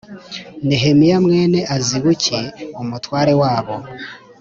Nehemiya 0.67 1.17
mwene 1.25 1.59
Azibuki 1.75 2.39
umutware 2.81 3.33
wabo 3.41 3.75